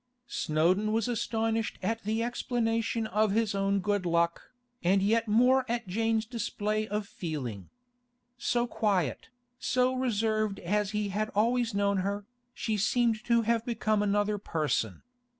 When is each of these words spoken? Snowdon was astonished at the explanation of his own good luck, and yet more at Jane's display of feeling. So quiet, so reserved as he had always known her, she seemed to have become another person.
Snowdon 0.25 0.93
was 0.93 1.07
astonished 1.07 1.77
at 1.83 2.01
the 2.05 2.23
explanation 2.23 3.05
of 3.05 3.33
his 3.33 3.53
own 3.53 3.79
good 3.81 4.03
luck, 4.03 4.51
and 4.83 4.99
yet 5.03 5.27
more 5.27 5.63
at 5.69 5.85
Jane's 5.87 6.25
display 6.25 6.87
of 6.87 7.07
feeling. 7.07 7.69
So 8.35 8.65
quiet, 8.65 9.29
so 9.59 9.93
reserved 9.93 10.57
as 10.61 10.89
he 10.89 11.09
had 11.09 11.29
always 11.35 11.75
known 11.75 11.97
her, 11.97 12.25
she 12.51 12.77
seemed 12.77 13.23
to 13.25 13.43
have 13.43 13.63
become 13.63 14.01
another 14.01 14.39
person. 14.39 15.03